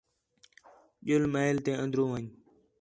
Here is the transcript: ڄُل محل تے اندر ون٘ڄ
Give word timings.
ڄُل 1.05 1.23
محل 1.33 1.57
تے 1.65 1.71
اندر 1.81 1.99
ون٘ڄ 2.03 2.25